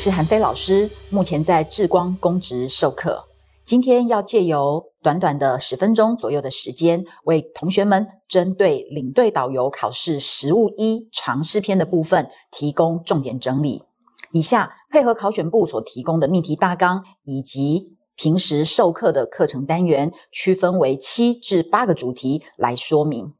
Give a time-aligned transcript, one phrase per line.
[0.00, 3.24] 是韩飞老师，目前在智光公职授课。
[3.64, 13.82] 今天要借由短短的十分钟左右的时间，为同学们针对领队导游考试实务一尝试篇的部分提供重点整理。
[14.30, 23.32] 以下配合考选部所提供的命题大纲以及平时授课的课程单元，区分为七至八个主题来说明。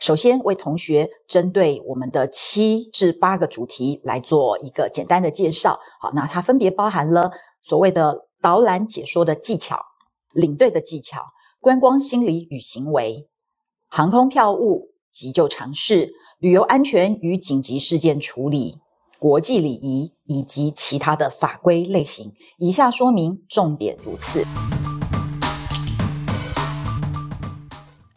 [0.00, 5.78] 首先为同学针对我们的七至八个主题来做一个简单的介绍。
[6.00, 7.30] 好，那它分别包含了
[7.62, 9.78] 所谓的导览解说的技巧、
[10.32, 11.20] 领队的技巧、
[11.60, 13.28] 观光心理与行为、
[13.88, 18.78] 航空票务急救常识、旅游安全与紧急事件处理、
[19.18, 22.32] 国际礼仪以及其他的法规类型。
[22.56, 24.46] 以下说明重点如此。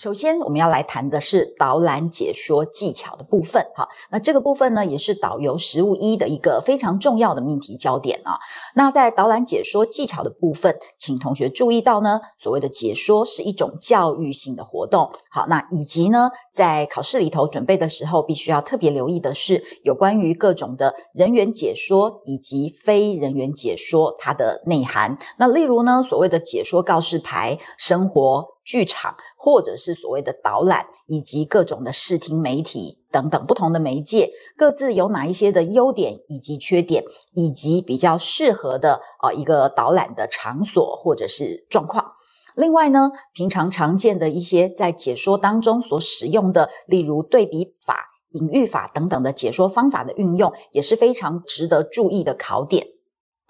[0.04, 3.66] 首先，我们要来谈的是导览解说技巧的部分。
[3.74, 8.36] 哈，那这个部分呢，也是导游实务一的一个非常重要的命题焦点啊。
[8.76, 15.10] 那在导览解说技巧的部分，请同学注意到呢，所谓的解说是一种教育性的活动。
[15.32, 25.18] 好，那以及呢，在考试里头准备的时候，必须要特别留意的是，有关于各种的人员解说以及非人员解说它的内涵。
[25.38, 29.16] 那例如呢，所谓的解说告示牌、生活剧场。
[29.44, 42.14] 或者是所谓的导览，以及各种的视听媒体等等不同的媒介，各自有哪一些的优点以及缺点，以及比较适合的啊一个导览的场所或者是状况。
[42.56, 47.98] 另外呢，平常常见的一些在解说当中所使用的，例如对比法、
[48.32, 52.88] 隐喻法等等的解说方法的运用，也是非常值得注意的考点。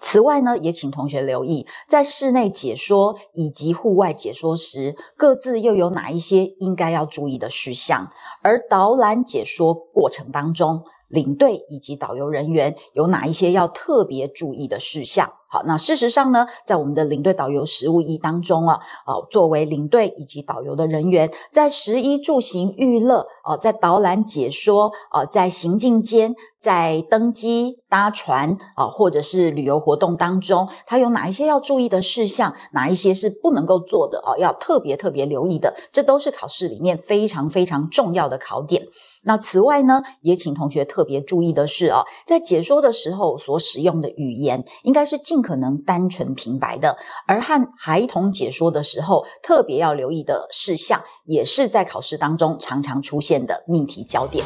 [0.06, 8.10] 此外呢，也请同学留意，在室内解说以及户外解说时，各自又有哪一些应该要注意的事项？
[8.42, 15.32] 而导览解说过程当中，领队以及导游人员有哪一些要特别注意的事项？
[15.54, 32.52] 好，那事实上呢，在我们的领队导游实务一当中啊，哦，作为领队以及导游的人员，在食衣住行娱乐哦，在导览解说哦，在行进间，在登机搭船啊，或者是旅游活动当中，它有哪一些要注意的事项？
[32.72, 34.36] 哪一些是不能够做的哦？
[34.36, 38.82] 要特别特别留意的，这都是考试里面非常非常重要的考点。
[39.24, 46.96] 那此外呢，也请同学特别注意的是哦，在解说的时候所使用的语言，应该是尽可能单纯平白的，
[47.26, 54.44] 而和孩童解说的时候，特别要留意的事项，也是在考试当中常常出现的命题焦点。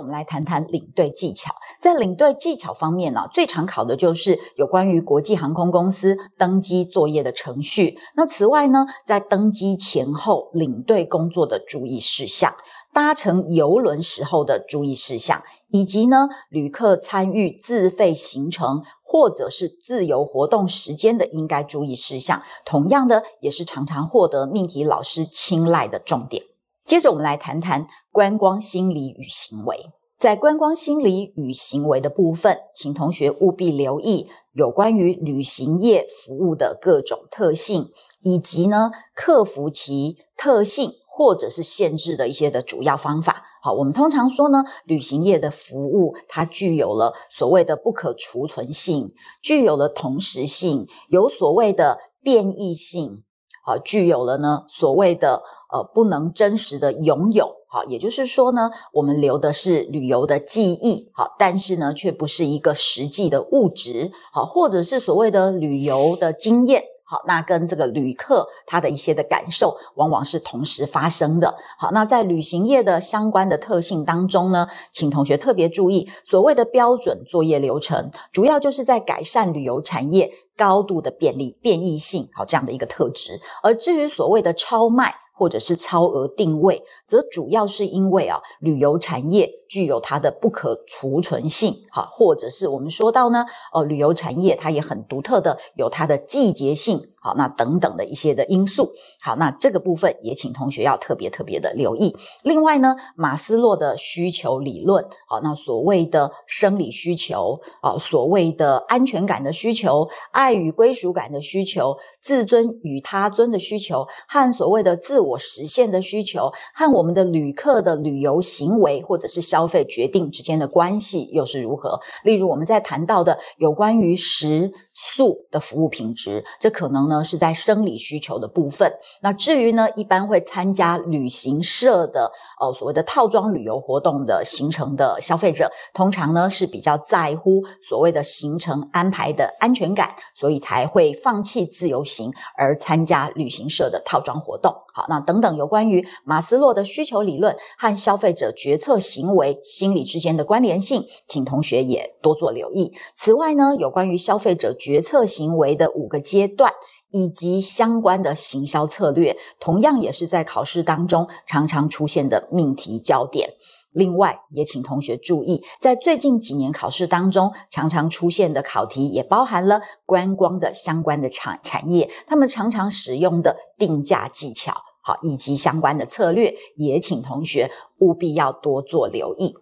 [0.00, 1.54] 我们来谈谈领队技巧。
[1.78, 7.98] 在领队技巧方面呢，最常考的就是有关于国际航空公司登机作业的程序。
[8.16, 12.52] 那此外呢，在登机前后领队工作的注意事项，
[12.94, 26.44] 搭乘游轮时候的注意事项，以及呢，旅客参与自费行程或者是自由活动时间的应该注意事项，同样的也是常常获得命题老师青睐的重点。
[26.90, 29.92] 接着，我们来谈谈观光心理与行为。
[30.18, 37.92] 在观光心理与行为的部分，请同学务必留意有关于旅行业服务的各种特性，
[38.22, 43.44] 以及呢克服其特性或者是限制的一些的主要方法。
[43.62, 53.22] 好，我们通常说呢，旅行业的服务它具有了所谓的不可储存性，具有了同时性，有所谓的变异性，
[53.64, 55.40] 好，具有了呢所谓的
[55.72, 57.56] 呃不能真实的拥有。
[57.72, 71.54] 好，也就是说呢，我们留的是旅游的记忆，好，但是呢，却不是一个实际的物质，好，或者是所谓的旅游的经验，好，那跟这个旅客他的一些的感受，往往是同时发生的。
[71.78, 83.40] 好，那在旅行业的相关的特性当中呢，请同学特别注意，所谓的标准作业流程，主要就是在改善旅游产业高度的便利、变异性，好这样的一个特质。
[83.62, 97.00] 而至于所谓的超卖，或者是超额定位，则主要是因为啊，旅游产业具有它的不可储存性，哈，或者是我们说到呢，呃，旅游产业它也很独特的有它的季节性。
[97.22, 98.90] 好，那等等的一些的因素，
[99.22, 102.16] 好，那这个部分也请同学要特别特别的留意。
[102.42, 122.00] 另外呢，马斯洛的需求理论，好，那所谓的生理需求，啊，所谓的安全感的需求、爱与归属感的需求、自尊与他尊的需求，和所谓的自我实现的需求，和我们的旅客的旅游行为或者是消费决定之间的关系又是如何？
[122.24, 124.72] 例如我们在谈到的有关于食。
[125.02, 128.92] 素的服务品质，这可能呢是在生理需求的部分。
[129.22, 132.30] 那至于呢，一般会参加旅行社的
[132.60, 144.74] 哦所谓的套装旅游活动的行程的消费者，通常呢是比较在乎所谓的行程安排的安全感，所以才会放弃自由行而参加旅行社的套装活动。
[145.08, 152.92] 那等等有关于马斯洛的需求理论和消费者决策行为心理之间的关联性，请同学也多做留意。
[153.14, 156.72] 此外呢，有关于消费者决策行为的五个阶段
[157.10, 163.50] 以及相关的行销策略，同样也是在考试当中常常出现的命题焦点。
[163.92, 179.54] 另外，也请同学注意，在最近几年考试当中常常出现的考题，也包含了观光的相关的产产业，他们常常使用的定价技巧，好，以及相关的策略，也请同学务必要多做留意。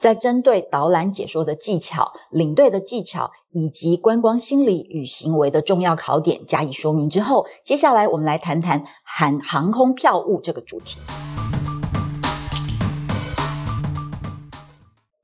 [0.00, 11.00] 在针对导览解说的技巧、领队的技巧以及观光心理与行为的重要考点加以说明之后，接下来我们来谈谈含航空票务这个主题。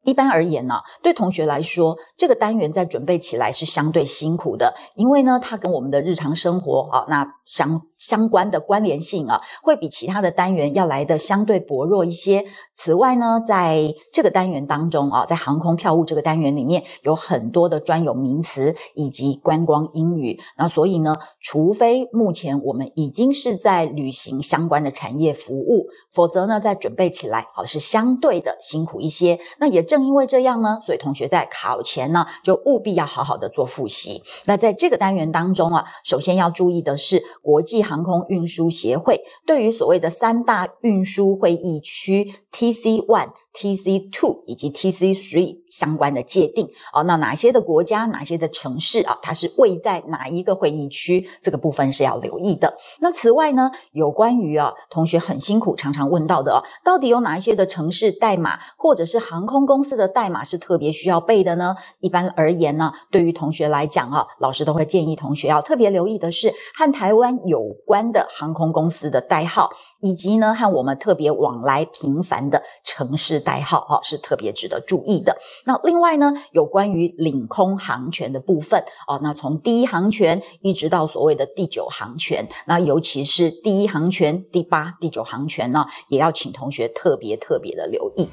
[0.05, 12.45] 一般而言呢，对同学来说，这个单元在准备起来是相对辛苦的，因为呢，它跟我们的日常生活啊，那相相关的关联性啊，会比其他的单元要来的相对薄弱一些。
[12.75, 29.39] 此外呢，在这个单元当中啊，在航空票务这个单元里面，有很多的专有名词以及观光英语，那所以呢，除非目前我们已经是在旅行相关的产业服务，否则呢，在准备起来好是相对的辛苦一些。
[29.59, 30.01] 那也正。
[30.11, 34.23] 因为这样呢，所以同学在考前呢，就务必要好好的做复习。
[34.47, 43.31] 那在这个单元当中啊，首先要注意的是，国际航空运输协会对于所谓的三大运输会议区 TC One。
[43.55, 51.29] TC two 以及 TC three 相关的界定哦，那哪些的国家、哪些的城市啊，它是位在哪一个会议区？
[51.43, 52.73] 这个部分是要留意的。
[53.01, 61.75] 那此外呢，有关于啊，同学很辛苦常常问到的哦，到底有哪一些的城市代码或者是航空公司的代码是特别需要背的呢？
[62.01, 69.71] 一般而言呢，对于同学来讲啊，老师都会建议同学要特别留意的是和台湾有关的航空公司的代号。
[70.01, 75.37] 以及呢，和我们特别往来频繁的城市代号，哈，是特别值得注意的。
[75.65, 88.29] 那另外呢，有关于领空航权的部分，哦，那从第一航权一直到所谓的第九航权，那尤其是第一航权、第八、第九航权呢，也要请同学特别特别的留意。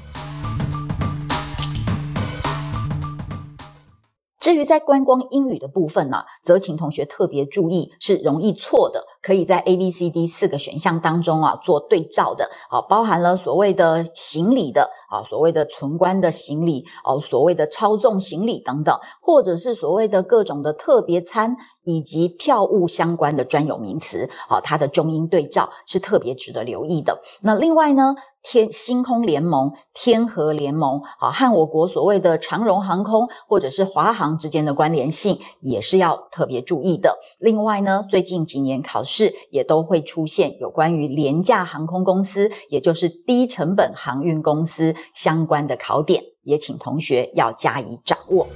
[4.48, 9.04] 至于在观光英语的部分呢，则请同学特别注意，是容易错的。
[9.20, 21.54] 可以在 A、B、C、D 四个选项当中啊做对照的啊，包含了所谓的行李的啊，所谓的存关的行李哦，所谓的超重行李等等，或者是所谓的各种的特别餐
[21.84, 27.20] 以及票务相关的专有名词啊，它的中英对照是特别值得留意的。
[27.42, 28.14] 那另外呢？
[28.50, 37.18] 天星空联盟、天河联盟啊，和我国所谓的长荣航空或者是华航之间的关联性，也是要特别注意的。
[37.38, 48.46] 另外呢，最近几年考试也都会出现有关于廉价航空公司，也就是低成本航运公司相关的考点，也请同学要加以掌握。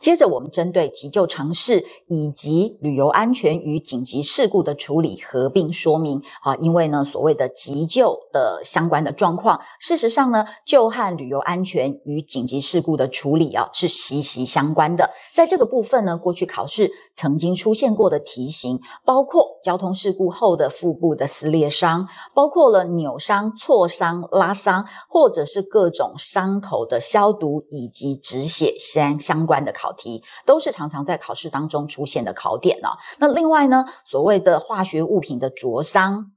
[0.00, 15.10] 接着，我们针对急救常识以及旅游安全与紧急事故的处理合并说明啊，因为呢，所谓的急救的相关的状况，事实上呢，就和旅游安全与紧急事故的处理啊是息息相关的。
[15.34, 29.89] 在这个部分呢，过去考试曾经出现过的题型，包括交通事故后的腹部的撕裂伤，包括了扭伤、挫伤、拉伤，或者是各种伤口的消毒以及止血相相关的考。
[29.92, 32.88] 题都是常常在考试当中出现的考点呢。
[33.18, 36.32] 那另外呢，所谓的化学物品的灼伤、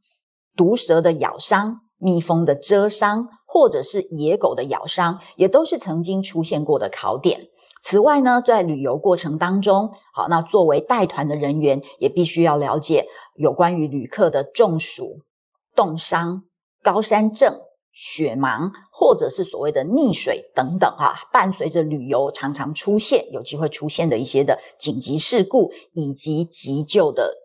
[0.55, 7.47] 毒蛇的咬伤、蜜蜂的蛰伤，或者是野狗的咬伤，也都是曾经出现过的考点。
[7.81, 13.05] 此外呢，在旅游过程当中，好，那作为带团的人员，也必须要了解
[13.35, 15.21] 有关于旅客的中暑、
[15.75, 16.43] 冻伤、
[16.81, 17.59] 高山症。
[17.95, 18.71] 雪盲，
[19.03, 27.35] 或者是所谓的溺水等等，哈，伴随着旅游常常出现有机会出现的一些的紧急事故以及急救的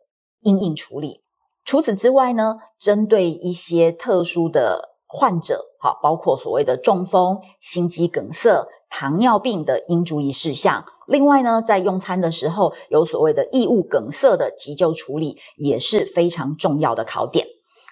[0.42, 1.24] 应应处理。
[1.64, 10.84] 除此之外呢，针对一些特殊的患者，哈，包括所谓的中风、心肌梗塞、糖尿病的应注意事项。
[11.08, 17.44] 另外呢，在用餐的时候有所谓的异物梗塞的急救处理，也是非常重要的考点。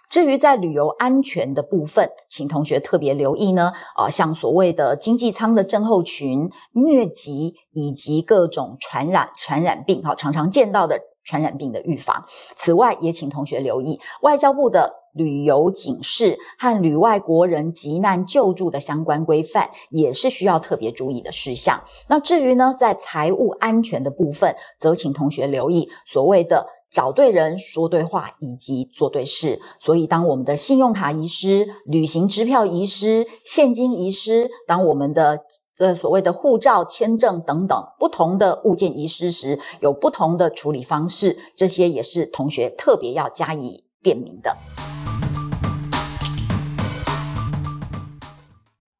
[0.09, 12.25] 至于在旅游安全的部分，请同学特别留意呢，啊，像所谓的经济舱的症候群、疟疾以及各种传染传染病，哈，常常见到的传染病的预防。
[12.55, 21.83] 此外，也请同学留意外交部的旅游警示和旅外国人急难救助的相关规范，也是需要特别注意的事项。
[22.09, 26.65] 那至于呢，在财务安全的部分，则请同学留意所谓的。
[26.91, 35.41] 找对人说对话以及做对事，所以当我们的信用卡遗失、旅行支票遗失、现金遗失，当我们的
[35.77, 44.57] 这所谓的护照、签证等等不同的物件遗失时，有不同的处理方式，这些也是同学特别要加以辨明的。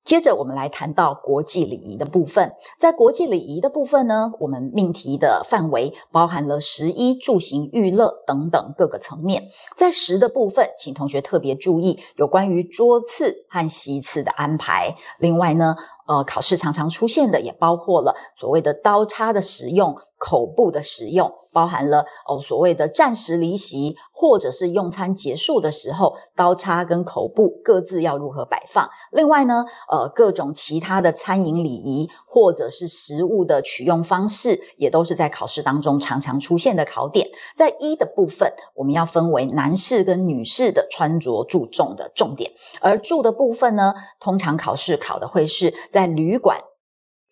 [0.07, 2.53] 接着，我们来谈到国际礼仪的部分。
[2.79, 9.43] 在国际礼仪的部分呢，我们命题的范围包含了食衣住行娱乐等等各个层面。
[9.77, 14.95] 在食的部分，请同学特别注意有关于桌次和席次的安排。
[15.19, 15.75] 另外呢，
[16.07, 19.97] 呃，考试常常出现的也包括了所谓的刀叉的使用。
[20.19, 28.87] 口部的使用包含了哦所谓的暂时离席，或者是用餐结束的时候，刀叉跟口部各自要如何摆放。
[29.13, 37.27] 另外呢，呃，各种其他的餐饮礼仪或者是食物的取用方式，也都是在考试当中常常出现的考点。
[37.55, 46.61] 在一的部分，我们要分为男士跟女士的穿着注重的重点，而住的部分呢，通常考试考的会是在旅馆。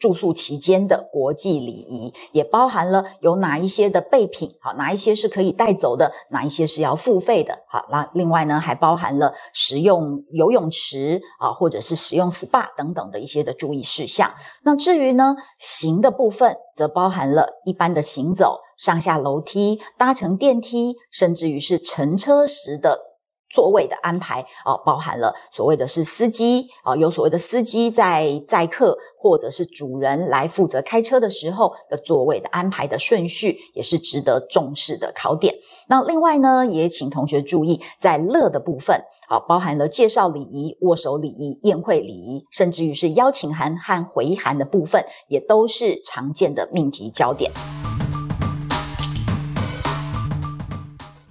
[0.04, 14.30] 住宿期间的国际礼仪也包含了有哪一些的备品，好，哪一些是可以带走的，哪一些是要付费的，好，那另外呢，还包含了使用游泳池啊，或者是使用 SPA 等等的一些的注意事项。
[14.62, 23.13] 那至于呢，行的部分，则包含了一般的行走、上下楼梯、搭乘电梯，甚至于是乘车时的。
[23.54, 35.54] 座位的安排啊，包含了所谓的是司机啊，有所谓的司机在载客，或者是主人来负责开车的时候的座位的安排的顺序，也是值得重视的考点。
[35.86, 47.52] 那另外呢，也请同学注意，在乐的部分，好，包含了介绍礼仪、握手礼仪、宴会礼仪，甚至于是邀请函和回函的部分，也都是常见的命题焦点。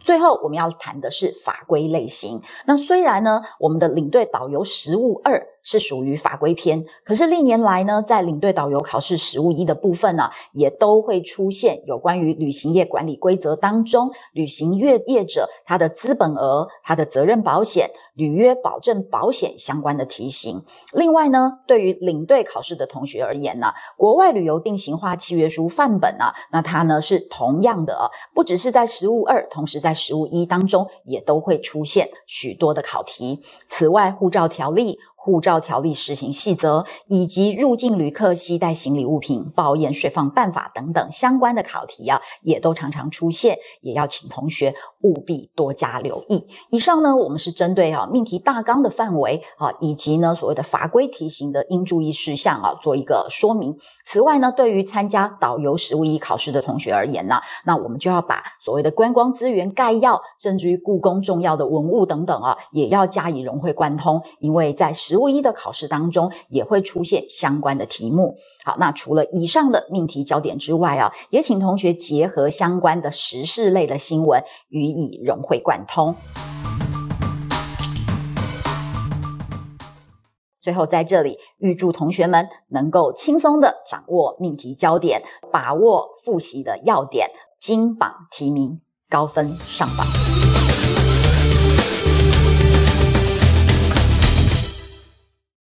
[0.04, 2.42] 最后我们要谈的是法规类型。
[2.66, 17.90] 那虽然呢，我们的领队导游实务二是属于法规篇，可是历年来呢，在领队导游考试实务一的部分呢，也都会出现有关于旅行业管理规则当中，旅行业业者他的资本额、他的责任保险。
[18.16, 20.62] 履约保证保险相关的题型。
[20.94, 28.06] 另外呢，对于领队考试的同学而言呢，国外旅游定型化契约书范本啊，那它呢是同样的啊，
[28.36, 33.42] 不只是在实务二，同时在实务一当中也都会出现许多的考题。
[33.68, 35.00] 此外，护照条例。
[35.24, 46.46] 护照条例施行细则以及入境旅客携带行李物品报验税放办法等等相关的考题啊，也都常常出现，也要请同学务必多加留意。
[46.72, 53.74] 以上呢，我们是针对啊命题大纲的范围啊，以及呢所谓的法规题型的应注意事项啊，做一个说明。
[54.06, 68.36] 此外呢，对于参加导游实务一考试的同学而言呢，那我们就要把所谓的观光资源概要，甚至于故宫重要的文物等等啊，也要加以融会贯通，因为在实务一的考试当中也会出现相关的题目。
[68.64, 76.16] 好，那除了以上的命题焦点之外啊，也请同学结合相关的时事类的新闻予以融会贯通。
[80.62, 87.30] 最后在这里预祝同学们能够轻松的掌握命题焦点，把握复习的要点，
[87.60, 88.80] 金榜题名，
[89.10, 90.63] 高分上榜。